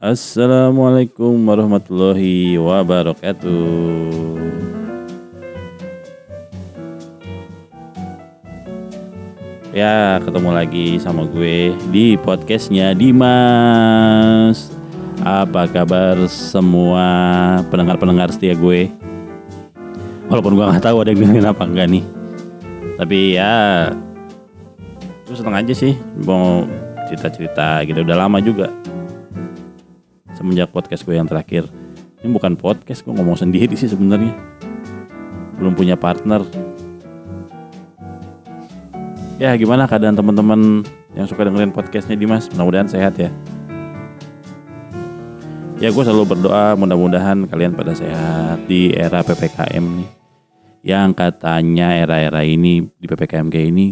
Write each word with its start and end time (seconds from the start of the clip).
Assalamualaikum 0.00 1.36
warahmatullahi 1.44 2.56
wabarakatuh. 2.56 3.52
Ya, 9.76 10.16
ketemu 10.24 10.56
lagi 10.56 10.96
sama 11.04 11.28
gue 11.28 11.76
di 11.92 12.16
podcastnya 12.16 12.96
Dimas. 12.96 14.72
Apa 15.20 15.68
kabar 15.68 16.16
semua 16.32 17.04
pendengar-pendengar 17.68 18.32
setia 18.32 18.56
gue? 18.56 18.88
Walaupun 20.32 20.56
gue 20.56 20.64
nggak 20.64 20.80
tahu 20.80 21.04
ada 21.04 21.12
yang 21.12 21.28
dengerin 21.28 21.52
apa 21.52 21.62
enggak 21.68 21.92
nih. 21.92 22.04
Tapi 22.96 23.36
ya, 23.36 23.92
gue 25.28 25.36
seneng 25.36 25.60
aja 25.60 25.76
sih 25.76 25.92
mau 26.24 26.64
cerita-cerita 27.04 27.84
gitu. 27.84 28.00
Udah 28.00 28.16
lama 28.16 28.40
juga 28.40 28.79
semenjak 30.40 30.72
podcast 30.72 31.04
gue 31.04 31.20
yang 31.20 31.28
terakhir. 31.28 31.68
Ini 32.24 32.32
bukan 32.32 32.56
podcast, 32.56 33.04
gue 33.04 33.12
ngomong 33.12 33.36
sendiri 33.36 33.76
sih 33.76 33.92
sebenarnya. 33.92 34.32
Belum 35.60 35.76
punya 35.76 36.00
partner. 36.00 36.40
Ya 39.36 39.52
gimana 39.60 39.84
keadaan 39.84 40.16
teman-teman 40.16 40.80
yang 41.12 41.28
suka 41.28 41.44
dengerin 41.44 41.76
podcastnya 41.76 42.16
Dimas? 42.16 42.48
Mudah-mudahan 42.56 42.88
sehat 42.88 43.20
ya. 43.20 43.28
Ya 45.80 45.92
gue 45.92 46.02
selalu 46.04 46.36
berdoa 46.36 46.72
mudah-mudahan 46.76 47.44
kalian 47.44 47.76
pada 47.76 47.92
sehat 47.92 48.64
di 48.64 48.96
era 48.96 49.20
PPKM 49.20 49.84
nih. 49.84 50.08
Yang 50.80 51.20
katanya 51.20 51.92
era-era 51.92 52.40
ini 52.40 52.88
di 52.96 53.04
PPKM 53.04 53.52
kayak 53.52 53.68
ini 53.68 53.86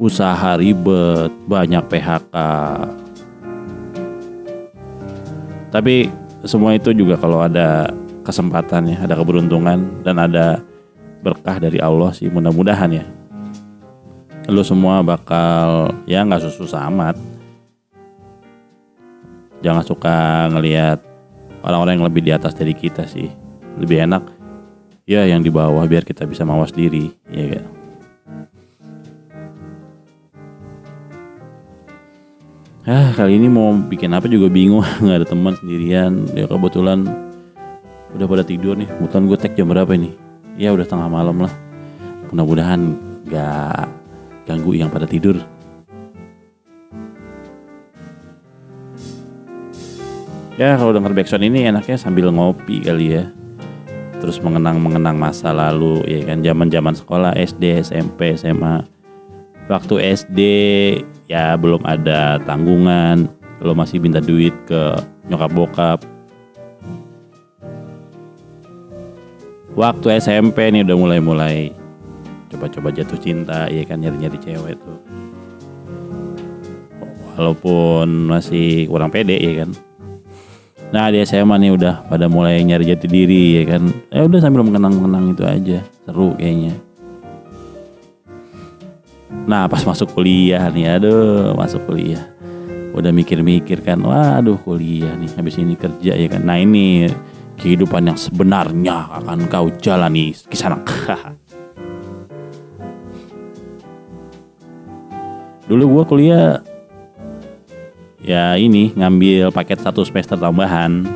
usaha 0.00 0.56
ribet, 0.56 1.28
banyak 1.44 1.84
PHK, 1.84 2.36
tapi 5.70 6.10
semua 6.42 6.74
itu 6.74 6.90
juga 6.90 7.14
kalau 7.14 7.42
ada 7.42 7.90
kesempatan 8.26 8.94
ya, 8.94 8.98
ada 9.06 9.14
keberuntungan 9.14 10.02
dan 10.02 10.16
ada 10.18 10.60
berkah 11.22 11.62
dari 11.62 11.78
Allah 11.78 12.10
sih 12.10 12.26
mudah-mudahan 12.26 12.90
ya. 12.90 13.04
Lu 14.50 14.66
semua 14.66 15.00
bakal 15.06 15.94
ya 16.10 16.26
nggak 16.26 16.42
susah 16.50 16.90
amat. 16.90 17.14
Jangan 19.60 19.84
suka 19.84 20.48
ngelihat 20.50 20.98
orang-orang 21.62 22.00
yang 22.00 22.06
lebih 22.08 22.22
di 22.24 22.32
atas 22.32 22.56
dari 22.56 22.72
kita 22.74 23.04
sih. 23.06 23.28
Lebih 23.78 24.10
enak 24.10 24.24
ya 25.06 25.28
yang 25.28 25.44
di 25.44 25.52
bawah 25.52 25.86
biar 25.86 26.02
kita 26.02 26.26
bisa 26.26 26.42
mawas 26.42 26.72
diri, 26.74 27.12
ya? 27.30 27.62
Ah 32.88 33.12
kali 33.12 33.36
ini 33.36 33.44
mau 33.52 33.76
bikin 33.76 34.08
apa 34.16 34.24
juga 34.24 34.48
bingung. 34.48 34.80
Nggak 35.04 35.16
ada 35.20 35.26
teman 35.28 35.52
sendirian. 35.52 36.24
Ya 36.32 36.48
kebetulan 36.48 37.04
udah 38.16 38.24
pada 38.24 38.40
tidur 38.40 38.72
nih. 38.72 38.88
Kebetulan 38.88 39.24
gue 39.28 39.36
tag 39.36 39.52
jam 39.52 39.68
berapa 39.68 39.92
ini? 39.92 40.16
Ya 40.56 40.72
udah 40.72 40.88
tengah 40.88 41.12
malam 41.12 41.44
lah. 41.44 41.52
Mudah-mudahan 42.32 42.96
gak 43.28 43.84
ganggu 44.48 44.72
yang 44.80 44.88
pada 44.88 45.04
tidur. 45.04 45.36
Ya 50.56 50.76
kalau 50.76 50.92
denger 50.96 51.12
backsound 51.12 51.44
ini 51.44 51.68
enaknya 51.68 52.00
sambil 52.00 52.32
ngopi 52.32 52.80
kali 52.80 53.20
ya. 53.20 53.28
Terus 54.24 54.40
mengenang-mengenang 54.40 55.20
masa 55.20 55.52
lalu 55.52 56.00
ya 56.08 56.32
kan? 56.32 56.40
Zaman-zaman 56.40 56.96
sekolah 56.96 57.36
SD 57.36 57.84
SMP 57.84 58.40
SMA 58.40 58.99
waktu 59.70 59.94
SD 60.18 60.40
ya 61.30 61.54
belum 61.54 61.86
ada 61.86 62.42
tanggungan. 62.42 63.30
Lo 63.62 63.76
masih 63.78 64.02
minta 64.02 64.18
duit 64.18 64.52
ke 64.66 64.98
nyokap 65.30 65.50
bokap. 65.54 65.98
Waktu 69.78 70.18
SMP 70.18 70.74
nih 70.74 70.82
udah 70.82 70.96
mulai-mulai 70.98 71.70
coba-coba 72.50 72.90
jatuh 72.90 73.20
cinta 73.22 73.70
ya 73.70 73.86
kan 73.86 74.02
nyari-nyari 74.02 74.38
cewek 74.42 74.74
tuh. 74.74 74.98
Walaupun 77.38 78.26
masih 78.26 78.90
kurang 78.90 79.14
pede 79.14 79.38
ya 79.38 79.64
kan. 79.64 79.70
Nah 80.90 81.06
di 81.14 81.22
SMA 81.22 81.54
nih 81.62 81.70
udah 81.78 82.02
pada 82.10 82.26
mulai 82.26 82.58
nyari 82.66 82.90
jati 82.90 83.06
diri 83.06 83.62
ya 83.62 83.78
kan. 83.78 83.86
Ya 84.10 84.26
udah 84.26 84.40
sambil 84.42 84.66
mengenang-mengenang 84.66 85.38
itu 85.38 85.44
aja 85.46 85.78
seru 86.02 86.34
kayaknya 86.34 86.89
Nah 89.30 89.70
pas 89.70 89.86
masuk 89.86 90.10
kuliah 90.18 90.66
nih, 90.70 90.98
aduh 90.98 91.54
masuk 91.54 91.86
kuliah. 91.86 92.26
Udah 92.90 93.14
mikir-mikir 93.14 93.78
kan, 93.86 94.02
waduh 94.02 94.58
kuliah 94.58 95.14
nih, 95.14 95.30
habis 95.38 95.54
ini 95.58 95.78
kerja 95.78 96.18
ya 96.18 96.26
kan. 96.26 96.42
Nah 96.42 96.58
ini 96.58 97.06
kehidupan 97.54 98.10
yang 98.10 98.18
sebenarnya 98.18 99.06
akan 99.22 99.46
kau 99.46 99.70
jalani 99.78 100.34
kisanak. 100.50 100.82
Dulu 105.70 105.84
gua 105.86 106.02
kuliah 106.02 106.58
ya 108.18 108.58
ini 108.58 108.90
ngambil 108.98 109.54
paket 109.54 109.78
satu 109.78 110.02
semester 110.02 110.34
tambahan. 110.34 111.06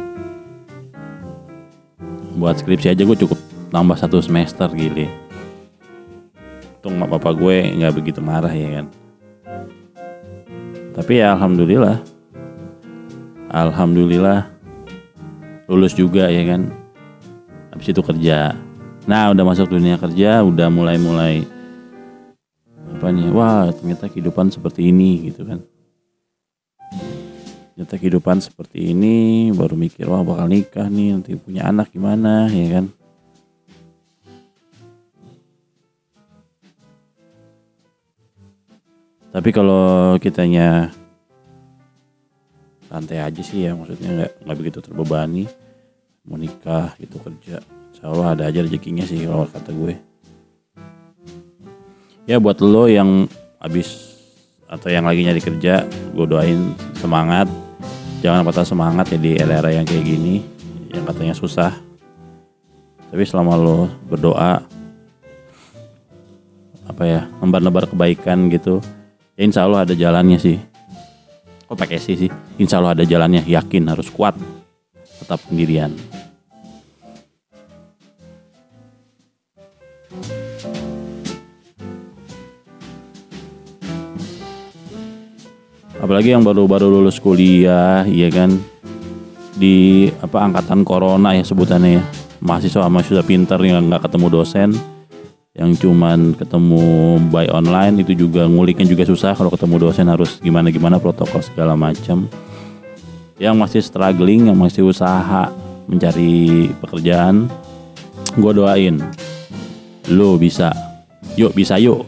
Buat 2.35 2.63
skripsi 2.63 2.91
aja 2.91 3.07
gue 3.07 3.15
cukup 3.15 3.39
tambah 3.71 3.95
satu 3.95 4.19
semester 4.19 4.67
gile 4.75 5.24
untung 6.85 7.01
mak 7.01 7.17
papa 7.17 7.33
gue 7.33 7.81
nggak 7.81 7.97
begitu 7.97 8.21
marah 8.21 8.53
ya 8.53 8.69
kan? 8.77 8.87
Tapi 10.93 11.17
ya 11.17 11.33
alhamdulillah. 11.33 11.97
Alhamdulillah. 13.49 14.53
Lulus 15.65 15.97
juga 15.97 16.29
ya 16.29 16.45
kan? 16.45 16.69
Habis 17.73 17.89
itu 17.89 18.05
kerja. 18.05 18.53
Nah 19.09 19.33
udah 19.33 19.45
masuk 19.49 19.73
dunia 19.73 19.97
kerja 19.97 20.45
udah 20.45 20.69
mulai 20.69 21.01
mulai 21.01 21.49
apa 22.93 23.09
nih? 23.09 23.33
Wah 23.33 23.73
ternyata 23.73 24.05
kehidupan 24.13 24.53
seperti 24.53 24.93
ini 24.93 25.33
gitu 25.33 25.41
kan? 25.49 25.65
Ternyata 27.73 27.97
kehidupan 27.97 28.45
seperti 28.45 28.93
ini 28.93 29.49
baru 29.57 29.73
mikir 29.73 30.05
wah 30.05 30.21
bakal 30.21 30.53
nikah 30.53 30.93
nih 30.93 31.17
nanti 31.17 31.33
punya 31.33 31.65
anak 31.65 31.89
gimana? 31.97 32.53
Ya 32.53 32.77
kan 32.77 32.93
tapi 39.35 39.51
kalau 39.51 40.15
kitanya 40.23 40.95
santai 42.87 43.19
aja 43.19 43.43
sih 43.43 43.67
ya 43.67 43.75
maksudnya 43.75 44.09
nggak 44.15 44.33
nggak 44.47 44.59
begitu 44.63 44.79
terbebani 44.79 45.51
mau 46.23 46.39
nikah 46.39 46.95
gitu 47.03 47.19
kerja 47.19 47.59
insya 47.91 48.07
Allah 48.07 48.39
ada 48.39 48.43
aja 48.47 48.63
rezekinya 48.63 49.03
sih 49.03 49.27
kalau 49.27 49.51
kata 49.51 49.71
gue. 49.75 49.95
Ya 52.25 52.41
buat 52.41 52.63
lo 52.63 52.87
yang 52.87 53.29
habis 53.59 54.17
atau 54.71 54.89
yang 54.89 55.05
lagi 55.05 55.27
nyari 55.27 55.43
kerja 55.43 55.83
gue 56.15 56.27
doain 56.27 56.73
semangat. 56.97 57.51
Jangan 58.25 58.47
patah 58.47 58.65
semangat 58.65 59.13
ya 59.13 59.19
di 59.21 59.37
era-era 59.37 59.69
yang 59.69 59.85
kayak 59.85 60.05
gini 60.07 60.41
yang 60.95 61.05
katanya 61.05 61.35
susah. 61.37 61.75
Tapi 63.11 63.23
selama 63.27 63.59
lo 63.59 63.91
berdoa 64.09 64.65
apa 66.85 67.03
ya 67.03 67.27
nembar-nembar 67.43 67.91
kebaikan 67.91 68.49
gitu 68.49 68.85
ya 69.35 69.43
insya 69.43 69.67
Allah 69.67 69.83
ada 69.83 69.95
jalannya 69.95 70.39
sih. 70.39 70.59
Kok 71.67 71.75
pakai 71.79 71.99
sih 71.99 72.15
sih? 72.15 72.31
Insya 72.61 72.79
Allah 72.79 72.95
ada 72.95 73.05
jalannya. 73.07 73.43
Yakin 73.49 73.91
harus 73.91 74.07
kuat. 74.13 74.39
Tetap 75.19 75.43
pendirian. 75.49 75.91
Apalagi 85.99 86.37
yang 86.37 86.45
baru-baru 86.45 87.01
lulus 87.01 87.17
kuliah 87.17 88.05
iya 88.05 88.29
kan? 88.29 88.55
Di 89.57 90.11
apa 90.21 90.45
angkatan 90.45 90.85
corona 90.85 91.33
ya 91.33 91.43
sebutannya 91.43 91.91
ya. 91.99 92.05
Mahasiswa 92.45 92.87
mahasiswa 92.93 93.25
pintar 93.25 93.57
yang 93.65 93.89
nggak 93.89 94.05
ketemu 94.05 94.29
dosen 94.29 94.94
yang 95.55 95.71
cuman 95.79 96.35
ketemu 96.35 96.83
by 97.31 97.47
online 97.55 98.03
itu 98.03 98.27
juga 98.27 98.43
nguliknya 98.51 98.91
juga 98.91 99.07
susah 99.07 99.39
kalau 99.39 99.55
ketemu 99.55 99.87
dosen 99.87 100.11
harus 100.11 100.43
gimana 100.43 100.67
gimana 100.75 100.99
protokol 100.99 101.39
segala 101.47 101.79
macam. 101.79 102.27
Yang 103.39 103.55
masih 103.55 103.81
struggling 103.87 104.51
yang 104.51 104.59
masih 104.59 104.83
usaha 104.83 105.55
mencari 105.87 106.75
pekerjaan 106.83 107.47
gue 108.35 108.51
doain 108.51 108.99
lo 110.11 110.35
bisa 110.35 110.75
yuk 111.39 111.55
bisa 111.55 111.79
yuk. 111.79 112.03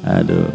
Aduh. 0.00 0.48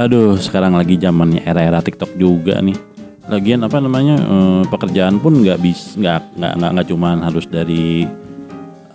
Aduh 0.00 0.40
sekarang 0.40 0.80
lagi 0.80 0.96
zamannya 0.96 1.44
era-era 1.44 1.84
TikTok 1.84 2.16
juga 2.16 2.64
nih 2.64 2.93
lagian 3.28 3.64
apa 3.64 3.80
namanya 3.80 4.16
eh, 4.20 4.62
pekerjaan 4.68 5.20
pun 5.20 5.40
nggak 5.40 5.58
bis 5.60 5.96
nggak 5.96 6.36
nggak 6.36 6.70
nggak 6.76 6.86
cuman 6.92 7.24
harus 7.24 7.48
dari 7.48 8.04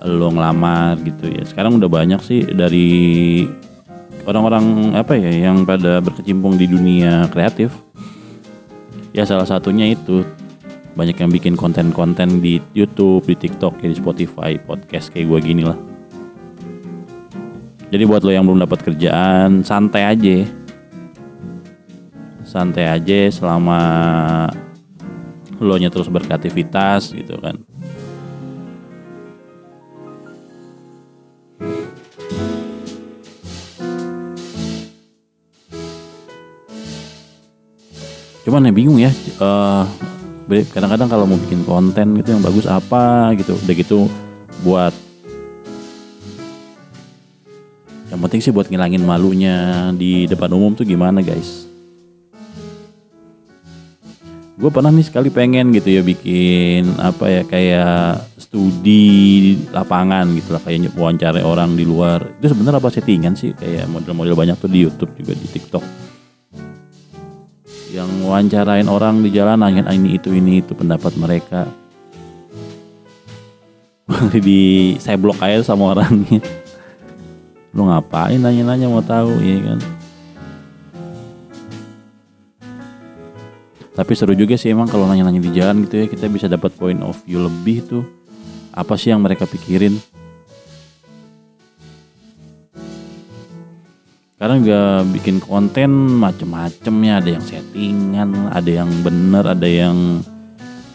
lo 0.06 0.32
ngelamar 0.32 0.96
gitu 1.04 1.28
ya 1.28 1.44
sekarang 1.44 1.76
udah 1.76 1.90
banyak 1.92 2.22
sih 2.24 2.48
dari 2.56 3.44
orang-orang 4.24 4.96
apa 4.96 5.18
ya 5.18 5.50
yang 5.50 5.68
pada 5.68 6.00
berkecimpung 6.00 6.56
di 6.56 6.70
dunia 6.70 7.28
kreatif 7.34 7.74
ya 9.12 9.28
salah 9.28 9.44
satunya 9.44 9.92
itu 9.92 10.24
banyak 11.00 11.16
yang 11.16 11.32
bikin 11.32 11.56
konten-konten 11.56 12.44
di 12.44 12.60
YouTube, 12.76 13.24
di 13.24 13.36
TikTok, 13.40 13.80
di 13.80 13.96
Spotify, 13.96 14.60
podcast 14.60 15.08
kayak 15.16 15.32
gue 15.32 15.40
gini 15.40 15.64
lah. 15.64 15.80
Jadi 17.90 18.04
buat 18.04 18.20
lo 18.22 18.36
yang 18.36 18.44
belum 18.44 18.68
dapat 18.68 18.84
kerjaan, 18.84 19.64
santai 19.64 20.04
aja. 20.04 20.44
Santai 22.50 22.90
aja 22.90 23.30
selama 23.30 23.80
lo 25.62 25.78
nya 25.78 25.94
terus 25.94 26.10
berkreativitas 26.10 27.14
gitu 27.14 27.38
kan. 27.38 27.62
Cuman 38.50 38.66
ya 38.66 38.74
bingung 38.74 38.98
ya, 38.98 39.14
uh, 39.38 39.86
kadang-kadang 40.74 41.06
kalau 41.06 41.30
mau 41.30 41.38
bikin 41.38 41.62
konten 41.70 42.18
gitu 42.18 42.34
yang 42.34 42.42
bagus 42.42 42.66
apa 42.66 43.38
gitu, 43.38 43.54
udah 43.62 43.76
gitu 43.78 44.10
buat 44.66 44.90
yang 48.10 48.18
penting 48.26 48.42
sih 48.42 48.50
buat 48.50 48.74
ngilangin 48.74 49.06
malunya 49.06 49.94
di 49.94 50.26
depan 50.26 50.50
umum 50.50 50.74
tuh 50.74 50.82
gimana 50.82 51.22
guys? 51.22 51.69
Gue 54.60 54.68
pernah 54.68 54.92
nih 54.92 55.08
sekali 55.08 55.32
pengen 55.32 55.72
gitu 55.72 55.88
ya 55.88 56.04
bikin 56.04 57.00
apa 57.00 57.32
ya 57.32 57.42
kayak 57.48 58.28
studi 58.36 59.56
lapangan 59.72 60.28
gitu 60.36 60.52
lah 60.52 60.60
kayak 60.60 60.92
wawancara 61.00 61.40
orang 61.48 61.80
di 61.80 61.88
luar. 61.88 62.28
Itu 62.44 62.52
sebenarnya 62.52 62.84
apa 62.84 62.92
settingan 62.92 63.40
sih? 63.40 63.56
Kayak 63.56 63.88
model-model 63.88 64.36
banyak 64.36 64.60
tuh 64.60 64.68
di 64.68 64.84
YouTube 64.84 65.16
juga 65.16 65.32
di 65.40 65.48
TikTok. 65.48 65.86
Yang 67.96 68.10
wawancarain 68.28 68.92
orang 68.92 69.24
di 69.24 69.32
jalan 69.32 69.64
nanya 69.64 69.88
ini 69.96 70.20
itu 70.20 70.36
ini 70.36 70.60
itu 70.60 70.76
pendapat 70.76 71.16
mereka. 71.16 71.64
Di 74.36 74.98
saya 75.00 75.16
blok 75.16 75.40
aja 75.40 75.62
sama 75.64 75.96
orangnya. 75.96 76.42
Lu 77.72 77.88
ngapain 77.88 78.42
nanya-nanya 78.42 78.90
mau 78.92 79.06
tahu? 79.06 79.38
Ya 79.40 79.62
kan 79.62 79.99
tapi 84.00 84.16
seru 84.16 84.32
juga 84.32 84.56
sih 84.56 84.72
emang 84.72 84.88
kalau 84.88 85.04
nanya-nanya 85.12 85.44
di 85.44 85.52
jalan 85.52 85.84
gitu 85.84 86.00
ya 86.00 86.06
kita 86.08 86.32
bisa 86.32 86.48
dapat 86.48 86.72
point 86.80 87.04
of 87.04 87.20
view 87.28 87.44
lebih 87.44 87.84
tuh 87.84 88.08
apa 88.72 88.96
sih 88.96 89.12
yang 89.12 89.20
mereka 89.20 89.44
pikirin 89.44 90.00
Sekarang 94.40 94.64
juga 94.64 95.04
bikin 95.04 95.44
konten 95.44 96.16
macem-macem 96.16 96.96
ya, 97.04 97.20
ada 97.20 97.28
yang 97.28 97.44
settingan, 97.44 98.48
ada 98.48 98.72
yang 98.72 98.88
bener, 99.04 99.44
ada 99.44 99.68
yang 99.68 100.24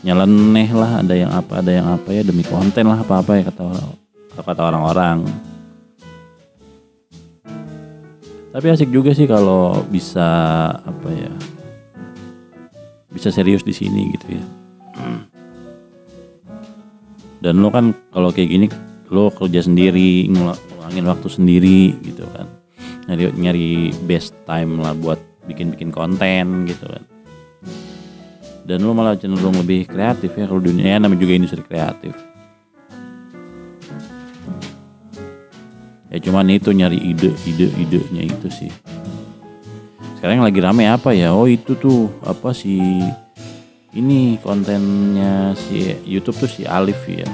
nyeleneh 0.00 0.72
lah, 0.72 1.04
ada 1.04 1.12
yang 1.12 1.28
apa, 1.28 1.60
ada 1.60 1.68
yang 1.68 1.84
apa 1.92 2.08
ya 2.08 2.24
demi 2.24 2.40
konten 2.40 2.88
lah 2.88 3.04
apa-apa 3.04 3.36
ya 3.36 3.52
kata 3.52 3.84
kata 4.40 4.62
orang-orang. 4.64 5.28
Tapi 8.48 8.66
asik 8.72 8.88
juga 8.88 9.12
sih 9.12 9.28
kalau 9.28 9.84
bisa 9.92 10.24
apa 10.80 11.08
ya, 11.12 11.28
bisa 13.14 13.30
serius 13.30 13.62
di 13.62 13.70
sini 13.70 14.10
gitu 14.10 14.26
ya. 14.34 14.44
Dan 17.38 17.62
lo 17.62 17.70
kan 17.70 17.94
kalau 18.10 18.34
kayak 18.34 18.50
gini 18.50 18.66
lo 19.14 19.30
kerja 19.30 19.62
sendiri, 19.62 20.26
ngulangin 20.28 21.06
waktu 21.06 21.28
sendiri 21.30 21.94
gitu 22.02 22.26
kan. 22.34 22.50
Nyari 23.06 23.30
nyari 23.38 23.68
best 24.10 24.34
time 24.48 24.82
lah 24.82 24.96
buat 24.98 25.22
bikin 25.46 25.70
bikin 25.72 25.94
konten 25.94 26.66
gitu 26.66 26.90
kan. 26.90 27.04
Dan 28.64 28.80
lu 28.82 28.96
malah 28.96 29.14
cenderung 29.14 29.60
lebih 29.60 29.86
kreatif 29.86 30.32
ya 30.34 30.48
kalau 30.48 30.58
dunia 30.58 30.96
ya, 30.96 30.98
namanya 30.98 31.20
juga 31.20 31.36
industri 31.36 31.60
kreatif. 31.62 32.16
Ya 36.08 36.16
cuman 36.22 36.48
itu 36.48 36.72
nyari 36.72 36.96
ide 36.96 37.34
ide 37.44 37.68
idenya 37.74 38.22
itu 38.24 38.46
sih 38.46 38.70
sekarang 40.24 40.40
yang 40.40 40.48
lagi 40.48 40.60
rame 40.64 40.84
apa 40.88 41.12
ya? 41.12 41.36
Oh 41.36 41.44
itu 41.44 41.76
tuh 41.76 42.08
apa 42.24 42.56
sih 42.56 42.80
ini 43.92 44.40
kontennya 44.40 45.52
si 45.52 45.92
YouTube 46.08 46.40
tuh 46.40 46.48
si 46.48 46.64
Alif 46.64 46.96
ya. 47.04 47.28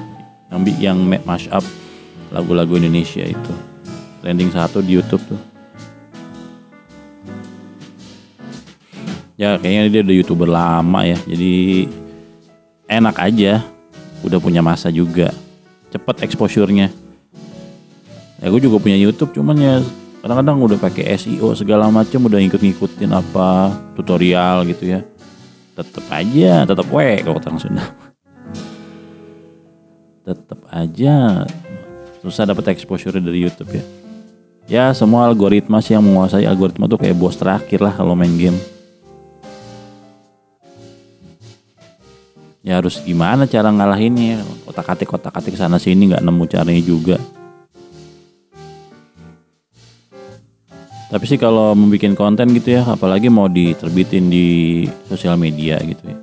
Yang 0.50 0.82
yang 0.82 0.98
mash 1.22 1.46
up 1.54 1.62
lagu-lagu 2.34 2.82
Indonesia 2.82 3.22
itu. 3.22 3.54
Trending 4.26 4.50
satu 4.50 4.82
di 4.82 4.98
YouTube 4.98 5.22
tuh. 5.22 5.38
Ya 9.38 9.54
kayaknya 9.54 9.86
dia 9.86 10.02
udah 10.10 10.16
youtuber 10.18 10.50
lama 10.50 11.06
ya. 11.06 11.18
Jadi 11.30 11.86
enak 12.90 13.22
aja. 13.22 13.62
Udah 14.26 14.42
punya 14.42 14.66
masa 14.66 14.90
juga. 14.90 15.30
Cepet 15.94 16.26
exposure-nya. 16.26 16.90
Ya 18.42 18.46
gue 18.50 18.58
juga 18.58 18.82
punya 18.82 18.98
YouTube 18.98 19.30
cuman 19.30 19.54
ya 19.62 19.78
kadang-kadang 20.20 20.56
udah 20.60 20.78
pakai 20.78 21.16
SEO 21.16 21.56
segala 21.56 21.88
macam 21.88 22.28
udah 22.28 22.38
ngikut-ngikutin 22.44 23.10
apa 23.12 23.72
tutorial 23.96 24.68
gitu 24.68 24.92
ya. 24.96 25.00
Tetep 25.72 26.04
aja 26.12 26.68
tetep 26.68 26.86
we 26.92 27.24
kalau 27.24 27.40
orang 27.40 27.56
Sunda. 27.56 27.84
Tetep 30.28 30.60
aja. 30.68 31.48
Susah 32.20 32.44
dapat 32.44 32.76
exposure 32.76 33.16
dari 33.16 33.48
YouTube 33.48 33.80
ya. 33.80 33.84
Ya 34.68 34.84
semua 34.92 35.24
algoritma 35.24 35.80
sih 35.80 35.96
yang 35.96 36.04
menguasai 36.04 36.44
algoritma 36.44 36.84
tuh 36.84 37.00
kayak 37.00 37.16
bos 37.16 37.40
terakhir 37.40 37.80
lah 37.80 37.96
kalau 37.96 38.12
main 38.12 38.36
game. 38.36 38.60
Ya 42.60 42.76
harus 42.76 43.00
gimana 43.00 43.48
cara 43.48 43.72
ngalahinnya? 43.72 44.44
Kotak 44.68 44.92
atik 44.92 45.08
kotak 45.08 45.32
atik 45.32 45.56
sana 45.56 45.80
sini 45.80 46.12
nggak 46.12 46.20
nemu 46.20 46.44
caranya 46.44 46.84
juga 46.84 47.16
tapi 51.10 51.26
sih 51.26 51.42
kalau 51.42 51.74
membuat 51.74 52.14
konten 52.14 52.54
gitu 52.54 52.78
ya 52.78 52.86
apalagi 52.86 53.26
mau 53.26 53.50
diterbitin 53.50 54.30
di 54.30 54.86
sosial 55.10 55.34
media 55.34 55.74
gitu 55.82 56.06
ya. 56.06 56.16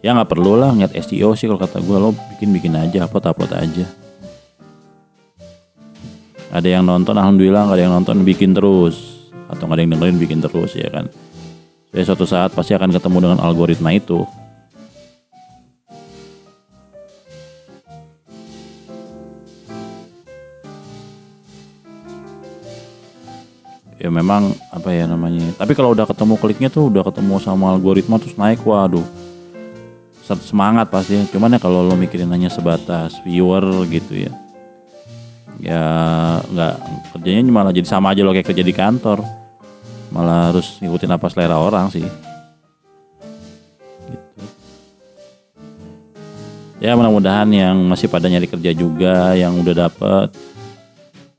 Ya 0.00 0.10
nggak 0.14 0.30
perlu 0.32 0.54
lah 0.54 0.70
ngeliat 0.70 0.94
SEO 0.96 1.34
sih 1.34 1.50
kalau 1.50 1.58
kata 1.58 1.82
gue 1.82 1.96
lo 1.98 2.14
bikin 2.32 2.54
bikin 2.54 2.72
aja 2.78 3.10
upload 3.10 3.26
upload 3.26 3.52
aja. 3.52 3.84
Ada 6.54 6.78
yang 6.78 6.86
nonton 6.86 7.18
alhamdulillah 7.18 7.66
nggak 7.66 7.76
ada 7.76 7.84
yang 7.84 7.94
nonton 7.98 8.22
bikin 8.22 8.54
terus. 8.54 9.26
Atau 9.50 9.66
nggak 9.66 9.76
ada 9.76 9.82
yang 9.82 9.92
dengerin 9.98 10.16
bikin 10.22 10.38
terus 10.38 10.78
ya 10.78 10.86
kan. 10.88 11.10
Jadi 11.90 12.02
suatu 12.06 12.22
saat 12.22 12.54
pasti 12.54 12.70
akan 12.72 12.94
ketemu 12.94 13.18
dengan 13.18 13.38
algoritma 13.42 13.90
itu 13.90 14.22
ya 24.00 24.08
memang 24.08 24.56
apa 24.72 24.96
ya 24.96 25.04
namanya 25.04 25.52
tapi 25.60 25.76
kalau 25.76 25.92
udah 25.92 26.08
ketemu 26.08 26.40
kliknya 26.40 26.72
tuh 26.72 26.88
udah 26.88 27.04
ketemu 27.04 27.36
sama 27.36 27.76
algoritma 27.76 28.16
terus 28.16 28.40
naik 28.40 28.64
waduh. 28.64 29.04
Semangat 30.30 30.94
pasti 30.94 31.18
cuman 31.34 31.52
ya 31.52 31.58
kalau 31.58 31.82
lo 31.82 31.98
mikirin 31.98 32.30
hanya 32.30 32.46
sebatas 32.46 33.18
viewer 33.26 33.66
gitu 33.90 34.14
ya 34.14 34.30
ya 35.60 35.84
nggak 36.40 36.74
kerjanya 37.12 37.52
malah 37.52 37.74
jadi 37.74 37.84
sama 37.84 38.16
aja 38.16 38.24
lo 38.24 38.32
kayak 38.32 38.48
kerja 38.48 38.64
di 38.64 38.72
kantor. 38.72 39.20
Malah 40.10 40.50
harus 40.50 40.78
ngikutin 40.82 41.14
apa 41.14 41.26
selera 41.30 41.58
orang 41.58 41.90
sih. 41.92 42.02
Gitu. 42.02 42.18
Ya 46.82 46.94
mudah-mudahan 46.94 47.50
yang 47.52 47.76
masih 47.86 48.10
pada 48.10 48.26
nyari 48.26 48.50
kerja 48.50 48.74
juga 48.74 49.34
yang 49.34 49.54
udah 49.58 49.74
dapet 49.86 50.34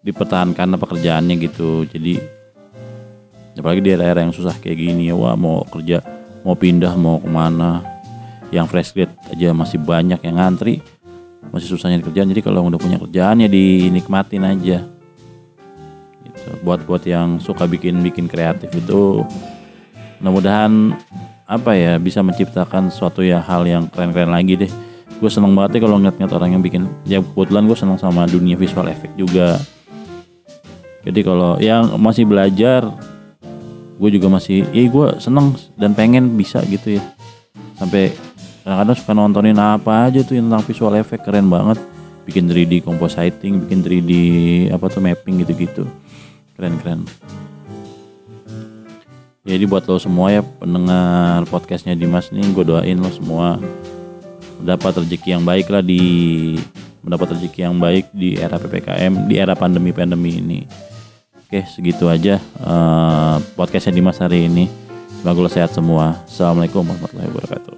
dipertahankan 0.03 0.79
pekerjaannya 0.79 1.35
gitu. 1.41 1.83
Jadi 1.89 2.21
apalagi 3.61 3.85
di 3.85 3.93
daerah 3.93 4.25
yang 4.25 4.33
susah 4.33 4.57
kayak 4.57 4.81
gini 4.81 5.13
ya 5.13 5.15
wah 5.15 5.37
mau 5.37 5.61
kerja 5.69 6.01
mau 6.41 6.57
pindah 6.57 6.97
mau 6.97 7.21
ke 7.21 7.29
mana. 7.29 7.85
Yang 8.51 8.67
fresh 8.67 8.91
grade 8.91 9.15
aja 9.31 9.55
masih 9.55 9.79
banyak 9.79 10.19
yang 10.27 10.35
ngantri 10.35 10.83
masih 11.49 11.73
susah 11.73 11.89
nyari 11.89 12.03
kerjaan. 12.03 12.29
Jadi 12.29 12.41
kalau 12.41 12.65
udah 12.65 12.79
punya 12.81 12.97
kerjaan 12.97 13.43
ya 13.43 13.49
dinikmatin 13.49 14.43
aja. 14.45 14.79
Gitu. 16.21 16.49
buat 16.61 16.85
buat 16.85 17.03
yang 17.05 17.41
suka 17.41 17.65
bikin 17.65 18.01
bikin 18.05 18.29
kreatif 18.29 18.69
itu 18.73 19.25
mudah-mudahan 20.21 20.93
apa 21.49 21.73
ya 21.73 21.97
bisa 21.97 22.21
menciptakan 22.21 22.93
suatu 22.93 23.25
ya 23.25 23.41
hal 23.41 23.65
yang 23.65 23.89
keren-keren 23.89 24.31
lagi 24.31 24.67
deh. 24.67 24.71
Gue 25.21 25.29
seneng 25.29 25.53
banget 25.53 25.77
deh 25.77 25.81
kalau 25.85 26.01
ngeliat-ngeliat 26.01 26.33
orang 26.33 26.49
yang 26.57 26.63
bikin. 26.63 26.83
Ya 27.05 27.21
kebetulan 27.21 27.65
gue 27.69 27.77
seneng 27.77 27.97
sama 28.01 28.25
dunia 28.25 28.57
visual 28.57 28.89
effect 28.89 29.13
juga. 29.17 29.61
Jadi 31.01 31.19
kalau 31.25 31.57
yang 31.57 31.97
masih 31.97 32.29
belajar 32.29 32.85
gue 34.01 34.09
juga 34.17 34.33
masih 34.33 34.65
ya 34.73 34.81
gue 34.81 35.07
seneng 35.21 35.53
dan 35.77 35.93
pengen 35.93 36.33
bisa 36.33 36.57
gitu 36.65 36.97
ya. 36.97 37.03
Sampai 37.77 38.09
kadang-kadang 38.65 38.97
suka 38.97 39.13
nontonin 39.13 39.61
apa 39.61 40.09
aja 40.09 40.25
tuh 40.25 40.41
yang 40.41 40.49
tentang 40.49 40.65
visual 40.65 40.97
effect 40.97 41.21
keren 41.21 41.53
banget. 41.53 41.77
Bikin 42.25 42.49
3D 42.49 42.81
compositing 42.81 43.61
bikin 43.65 43.85
3D 43.85 44.11
apa 44.73 44.89
tuh 44.89 45.05
mapping 45.05 45.45
gitu-gitu. 45.45 45.85
Keren 46.57 46.81
keren. 46.81 47.05
Jadi 49.45 49.63
buat 49.69 49.85
lo 49.85 50.01
semua 50.01 50.33
ya 50.33 50.41
pendengar 50.41 51.45
podcastnya 51.49 51.93
Dimas 51.93 52.33
nih 52.33 52.45
gue 52.57 52.65
doain 52.65 52.97
lo 52.97 53.09
semua 53.13 53.61
dapat 54.61 55.01
rezeki 55.01 55.37
yang 55.37 55.45
baik 55.45 55.69
lah 55.69 55.81
di 55.81 56.01
mendapat 57.01 57.37
rezeki 57.37 57.69
yang 57.69 57.77
baik 57.81 58.09
di 58.13 58.37
era 58.37 58.57
PPKM 58.57 59.29
di 59.29 59.37
era 59.37 59.53
pandemi-pandemi 59.53 60.41
ini. 60.41 60.90
Oke, 61.51 61.67
segitu 61.67 62.07
aja 62.07 62.39
uh, 62.63 63.35
podcastnya 63.59 63.99
Dimas 63.99 64.23
hari 64.23 64.47
ini. 64.47 64.71
Semoga 65.19 65.43
lo 65.43 65.51
sehat 65.51 65.75
semua. 65.75 66.15
Assalamualaikum 66.23 66.79
warahmatullahi 66.79 67.27
wabarakatuh. 67.27 67.70